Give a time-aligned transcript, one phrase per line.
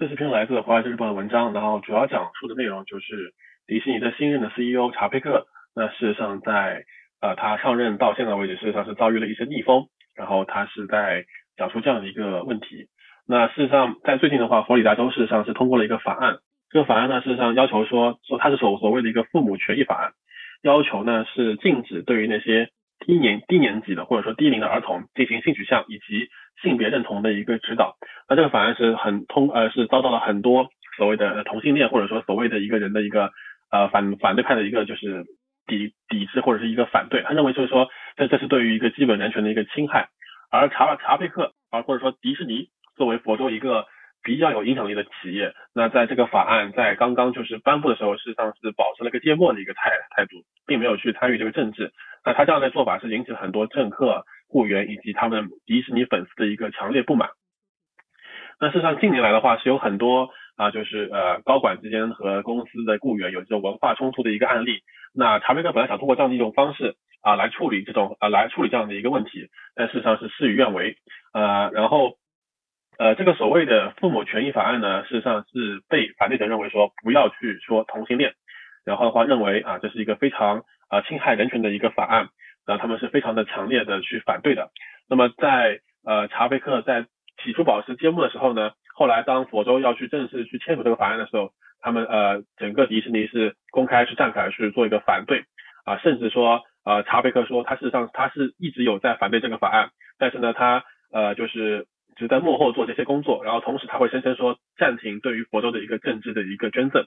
[0.00, 3.34] 这是篇来自《华尔街日报》的文章，然后主要讲述的内容就是
[3.66, 5.44] 迪士尼的新任的 CEO 查佩克，
[5.76, 6.86] 那事实上在
[7.20, 11.26] 呃他上任到现在为止，事实上是遭遇了一些逆风，然后他是在
[11.58, 12.88] 讲述这样的一个问题。
[13.26, 16.38] 那事实上在最近的话，佛罗里达州事实上是通过了一个法案，
[16.70, 20.12] 这个法案呢事实上要求说说它是所所谓的一个父母权益法案，
[20.62, 22.70] 要求呢是禁止对于那些
[23.00, 26.28] 低年低年级的或者说低龄的儿童进行性取向以及
[26.62, 27.96] 性别认同的一个指导。
[28.28, 33.30] 那这个法案是很通呃是遭到了很多所谓的同性恋或者说所谓的一个人的一个
[33.70, 35.24] 呃反反对派的一个就是
[35.66, 40.08] 抵抵制或者是一个反对，他认为就是说这这是对于一个基本人权的一个侵害。
[40.50, 43.86] 而查查佩克啊或者说迪士尼作为佛州一个
[44.22, 51.92] 比较有影响力的企业，那在这个法案在刚刚就是颁布的时候，事实上是保持了一个缄默的一个态态度，并没有去参与这个政治。
[52.24, 57.30] 那他这样的做法是引起了很多政客、雇员以及他们迪士尼粉丝的一个强烈不满。
[58.60, 64.80] 那事实上近年来的话，是有很多啊，就是呃高管之间和公司的雇员有这种文化冲突的一个案例。
[65.14, 70.98] 那查贝克本来想通过这样的一种方式啊来处理这种啊来处理这样的一个问题，但事实上是事与愿违。
[71.32, 72.18] 呃，然后
[73.00, 78.34] 呃这个所谓的父母权益法案呢，事实上是被反对者认为说不要去说同性恋，
[78.84, 82.28] 然后的话认为啊这是一个非常啊侵害人权的一个法案，
[82.66, 84.68] 然后他们是非常的强烈的去反对的。
[85.08, 87.06] 那么在呃查贝克在
[87.42, 95.44] 起初保持揭幕的时候呢，后来当佛州要去正式去签署这个法案的时候，他们呃整个迪士尼是公开去站出来去做一个反对
[95.86, 99.88] 啊，甚至说呃查贝克说他事实上他是一直有在反对这个法案，
[100.18, 101.86] 但是呢他呃就是
[102.20, 107.06] 只在幕后做这些工作，然后同时他会声称说暂停对于佛州的一个政治的一个捐赠。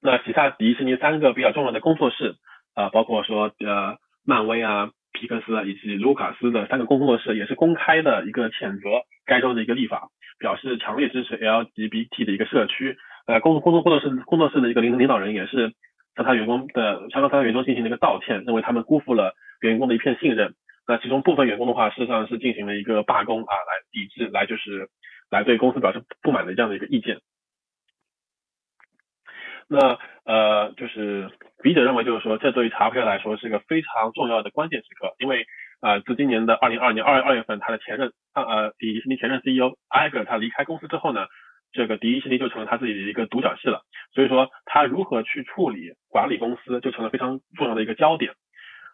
[0.00, 2.36] 那其他迪士尼三个比较重要的工作室
[2.74, 4.90] 啊，包括说呃漫威啊。
[5.10, 12.96] 皮克斯啊以及卢卡斯的三个工作室也是公开的一个谴责该州的一个立法，表示强烈支持 LGBT 的一个社区。
[13.26, 15.72] 呃，工工作工作室工作室的一个领领导人也是
[16.14, 20.54] 向他员工的向他员工进行了一个道歉，认为他们辜负了员工的一片信任。
[20.88, 24.88] 那其中部分员工的话，事实上是进行了一个罢工啊，来抵制，来就是
[25.30, 27.20] 来对公司表示不满的这样的一个意见。
[29.68, 31.30] 那呃，就是
[31.62, 35.44] 笔者认为，就是说，这对于查佩克来说是一个非常重要的关键时刻，因为
[35.82, 41.26] 呃，自今年的二零二二年二月二月份，他的前任啊呃迪士尼前任 CEO 艾格他离开公司之后呢，
[41.70, 43.82] 这个迪士尼就成了他自己的一个独角戏了。
[44.14, 48.32] 所以说，他如何去处理管理公司，就成了非常重要的一个焦点。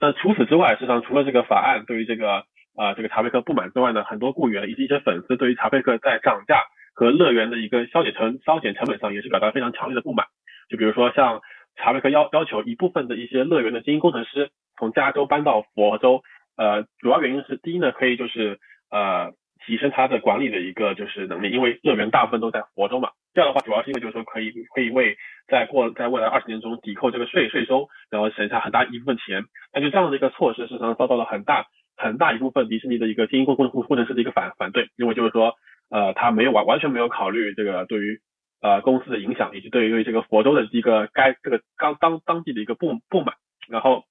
[0.00, 2.44] 那除此之外，实际上除了这个法案对于这个
[2.74, 10.26] 啊这个查佩克不满之外呢，很多雇员以及一些粉丝对于查佩克在涨价和乐园的一个削减成削减成本上，也是表达非常强烈的不满。
[10.70, 11.42] 就比如说像
[11.76, 16.22] 查贝克要要求一部分的一些乐园的精英工程师从加州搬到佛州，
[16.56, 18.58] 呃，主要原因是第一呢，可以就是
[18.90, 19.32] 呃
[19.66, 23.10] 提升他的管理的一个就是能力，因为乐园大部分都在佛州嘛。
[23.32, 25.16] 这样的话，主要是因为就是说可以可以为
[25.46, 29.44] 在过在未来二十年中抵扣这个税税收，然后省下很大一部分钱。
[29.72, 31.66] 那就这样的一个措施，事实上遭到了很大
[31.96, 35.54] 很大一部分迪士尼的一个精英工工工程师的一个反反对，因为就是说
[35.90, 38.20] 呃他没有完完全没有考虑这个对于。
[38.62, 43.36] 呃，公司的影响以及对于这个佛州的一个该这个刚当当地的一个不不满，
[43.70, 44.04] 然后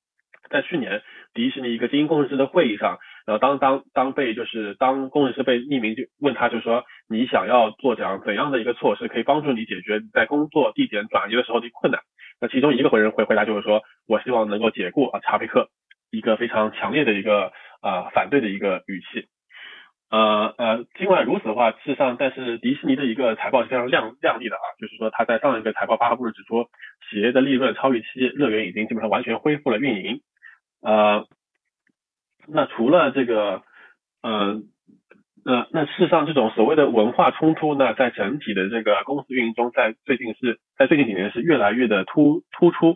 [0.50, 1.04] 在去年
[1.36, 12.00] 迪士尼一个精英工程师的会议上，然后当当当被就是当工程师被匿名就问他就说你想要做怎样怎样的一个措施可以帮助你解决在工作地点转移的时候的困难，
[12.40, 15.70] 那其中一个回人回回答就是说我希望能够解雇啊查佩克，
[16.12, 19.28] 一个非常强烈的一个啊反对的一个语气。
[20.12, 26.68] 呃呃，尽管如此的话，事实上，但是迪士尼的一个财报是非常亮亮丽的啊，就是说他在上一个财报发布时指出，
[27.08, 30.22] 企业的利润超预期，乐园已经基本上完全恢复了运营。
[30.82, 31.28] 呃，
[32.48, 33.62] 那除了这个，
[34.24, 34.60] 呃
[35.46, 42.96] 呃，那事实上这种所谓的文化冲突呢，在整体的这个公司运营中，在最近是在最近几年是越来越的突突出。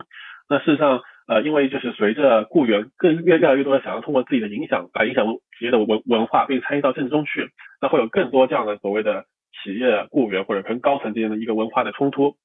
[0.50, 1.02] 那事实上。
[1.26, 5.26] 呃，因为就是随着雇员更越越来越多的想要通过自己的影响来影响
[5.58, 7.50] 企业的文文化，并参与到政治中去，
[7.82, 9.24] 那会有更多这样的所谓的
[9.64, 12.36] 企业雇员或者跟高层之间的一个文化的冲突。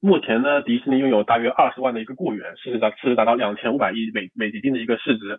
[0.00, 5.38] 目前呢，迪士尼拥有大约二十万的一个雇员，市值达市值达到两千五百亿美美金的一个市值。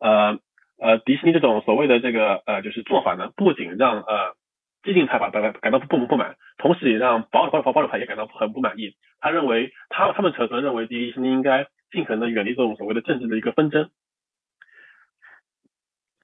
[0.00, 0.36] 呃
[0.78, 4.34] 呃，迪士尼这种所谓的这个呃就是做法呢，不仅让呃
[4.82, 8.96] 激进派吧感感到不不满，同时也让保守保守保守派也感到很不满意。
[9.20, 11.66] 他认为他他们扯可认为迪士尼应该。
[11.92, 13.88] 尽可能的远离这种所谓的政治的一个纷争。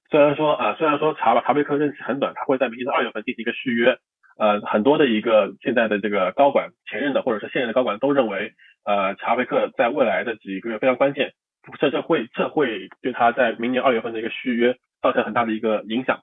[0.09, 3.97] 虽然说啊，虽然说查查贝克任期很短，他会在明年的二月份进行一个续约。
[4.37, 8.51] 呃，很多的一个现在的这个高管，前任的或者是现任的高管都认为，
[8.83, 11.31] 呃，查贝克在未来的几个月非常关键，
[11.79, 16.21] 这这会这会对他在明年二月份的一个续约造成很大的一个影响。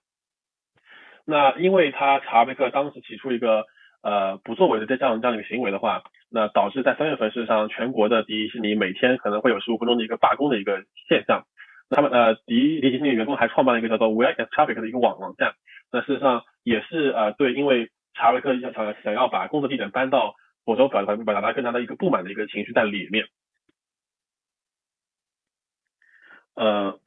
[1.24, 3.64] 那因为他查贝克当时提出一个
[4.02, 11.44] 呃不作为的这样这样的一个行为的话，那导致在三月份事实上全国的迪士尼每天可能会有十五分钟的一个罢工的一个现象。
[11.90, 15.54] 他们呃迪迪士尼员工还创办了一个叫做 We Are Traffic 的一个网网站，
[15.92, 20.34] 那事实上也是呃对，因为查维克想想要把工作地点搬到
[20.64, 23.26] 佛州，表达表达他更加的一个不满的一个情绪在里面。
[26.58, 26.98] 呃，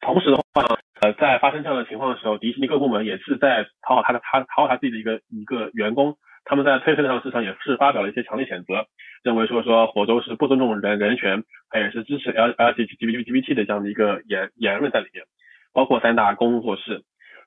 [0.00, 0.62] 同时的话，
[1.00, 6.14] 呃，在发生这样的情况的时候，迪士尼各部门也是在讨好他的他讨好他自己的一个一个员工，
[6.44, 8.86] 他们在推特上市场也是发表了一些强烈谴责，
[9.24, 15.24] 认为说说火州是不尊重人人权，他也是支持 L L G G B G B T 的这样的一个言言论在里面，
[15.72, 17.02] 包括三大工作室。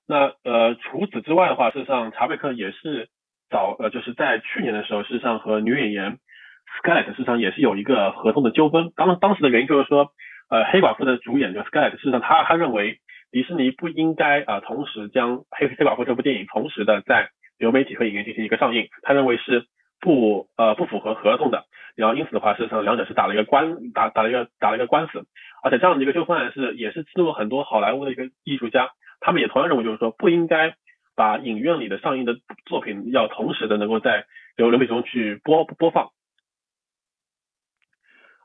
[0.06, 3.08] 那呃除此之外的话，事实上查贝克也是
[3.50, 6.18] 早呃就是在去年的时候，事实上和女演员
[6.84, 10.12] Skylet 事实上也是有一个合同的纠纷，当当时的原因就是说。
[10.50, 13.00] 呃，黑寡妇的主演就是 Sky，事实上他他认为
[13.32, 19.66] 迪士尼不应该啊同时将黑黑寡妇这部电影同时的在流媒体和影院进行一个上映，他认为是
[20.00, 21.66] 不呃不符合合同的，
[21.96, 25.26] 然后因此的话，事实上两者是打了一个官打打了一个打了一个官司，
[25.64, 28.90] 而且这样的一个纠纷案是也是激怒很多好莱坞的一个艺术家，
[29.20, 30.76] 他们也同样认为就是说不应该
[31.16, 36.12] 把影院里的上映的作品要同时的能够在流流媒体中去播播放。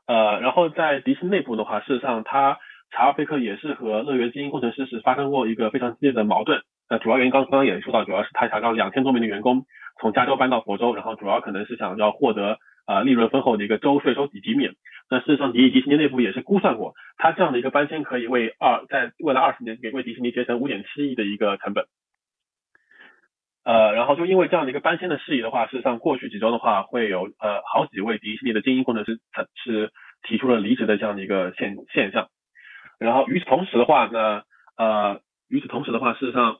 [0.05, 2.59] 呃，然后在迪士尼内部的话，事实上，他
[2.91, 6.61] 查尔菲克也是和乐园精英工程师是发生过一个非常激烈的矛盾。
[6.89, 9.65] 那主要原因刚刚也说到，主要是他想让两千多名的员工
[9.99, 14.73] 从加州搬到佛州，然后主要可能是想要获得呃利润丰厚的一个州税收抵抵免。
[15.09, 21.85] 那事实上，迪迪士尼内部也是估算过，他这样的一个搬迁可以为二在未来二十年给为迪士尼节省五点七亿的一个成本。
[23.65, 29.21] 呃，然后就因为这样的一个搬迁的事宜的话，事实上过去几周的话，会有呃好几位迪士尼的精英工程师
[29.55, 32.27] 是提出了离职的这样的一个现现象。
[32.99, 34.43] 然后与此同时的话呢，
[34.75, 36.57] 呃，与此同时的话，事实上，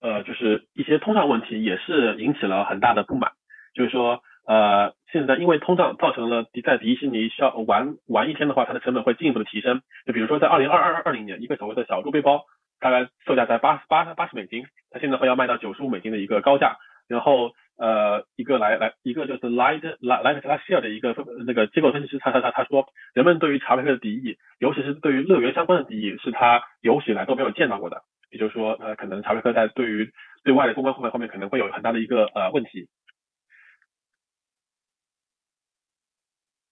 [0.00, 3.30] 呃，就是一些通胀问题也是引起了很大的不满。
[3.74, 9.82] 就是说，呃，现在因为通胀造成了在迪士尼需要玩玩一天的话，它的成本会进一步的提升。
[10.04, 12.44] 就比如说在二零二二二零年，一个所谓的小猪背包。
[12.80, 16.76] 大概售价在八十八八十美金，它现在会要卖到九十五美金的一个高价。
[17.06, 21.14] 然后呃一个来来一个就是 Light Light Light Share 的一个
[21.46, 28.02] 那个机构分析师，他他他他说，人们对于查韦克的敌意，尤其是对于乐园相关的敌意，是他有史以来都没有见到过的。
[28.30, 30.08] 也就是说，呃可能查韦克在对于
[30.44, 32.86] 对外的公关后面后面可能会有很大的一个呃问题。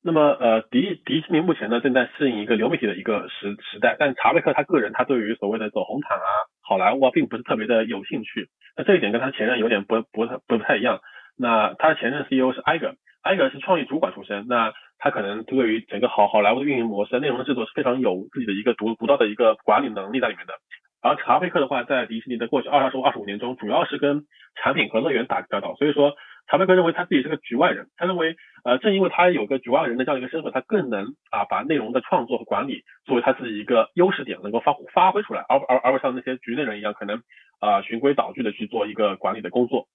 [0.08, 6.24] 那么，呃，迪迪士尼目前呢正在适应一个流媒体的一个时时代，但查贝克他个人他对于所谓的走红毯啊、
[6.62, 8.48] 好莱坞啊，并不是特别的有兴趣。
[8.74, 11.00] 那这一点跟他前任有点不不不不太一样。
[11.36, 20.54] 那他的前任 CEO 是艾格，艾格是创意主管出身，那他可能对于整个好好莱坞的运营模式、内容的制作是非常有自己的一个独独到的一个管理能力在里面的。
[21.02, 24.22] 而查贝克的话，在迪士尼的过去二二十二十五年中，主要是跟
[24.54, 26.14] 产品和乐园打交道，所以说。
[26.50, 28.34] 查贝克认为他自己是个局外人，他认为，
[28.64, 37.22] 呃，正因为他有个局外人的这样一个身份，他更能啊把内容的创作和管理作为他自己一个优势点，能够发发挥出来，而而而不像那些局内人一样，可能
[37.60, 39.86] 啊循规蹈矩的去做一个管理的工作。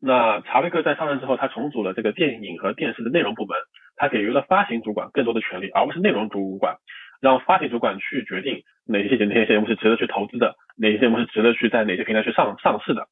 [0.00, 3.58] 那查贝克在上任之后，他重组了这个电影和电视的内容部门，
[3.96, 6.76] 他给予了发行主管更多的权利，而不是内容主管，
[7.20, 13.08] 让发行主管去决定哪些哪些节目是值得去投资的，哪些节目是值得去在哪些平台去上上市的。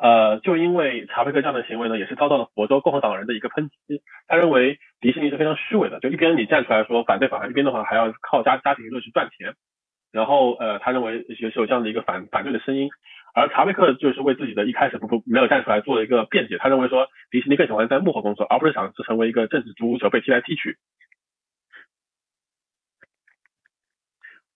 [0.00, 4.00] 呃，就因为查贝克这样的行为呢，也是遭到了佛州共和党人的一个抨击。
[4.26, 9.52] 他认为迪士尼是非常虚伪的，就一边你站出来说反对法案，一边的话还要靠家家庭娱乐去赚钱。
[10.10, 12.88] 然后呃，他认为也是有这样的一个反反对的声音。
[13.34, 16.56] 而查贝克就是为自己的一开始不不没有站出来做了一个辩解。
[16.56, 20.78] 他认为说迪士尼更喜欢在幕后工作，而不是想是成为一个政治足球被踢来踢去。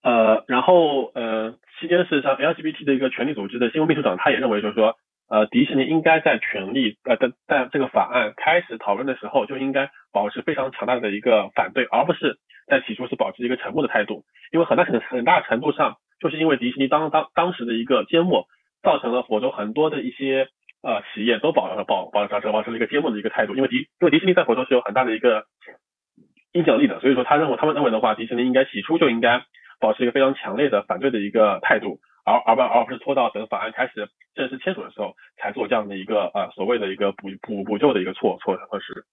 [0.02, 4.96] 呃，然后呃，期间事实上 LGBT 的一个权利组织的新闻秘书长他也认为就是说。
[5.26, 14.24] 呃，迪士尼应该在权力呃在在这个法案开始讨论的时候就应该保持非常强大的一个反对，而不是在起初是保持一个沉默的态度。
[14.52, 18.46] 因为很大程很大程度上，就是因为迪士尼当当当时的一个缄默，
[18.82, 20.48] 造成了佛州很多的一些
[20.82, 23.56] 呃企业都保保保保持保持了一个缄默的一个态度。
[23.56, 25.46] 因为迪因为迪士尼在佛州是有很大的一个
[26.52, 29.42] 影响力的，所以说他认为他们认为的话，迪士尼应该起初就应该
[29.80, 31.98] 保持一个非常强烈的反对的一个态度。
[32.24, 39.04] 而而不而不是拖到等法案开始正式签署的时候才做这样的一个呃所谓的一个补补补救的一个措措措施。